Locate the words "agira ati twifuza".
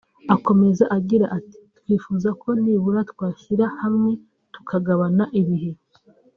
0.97-2.29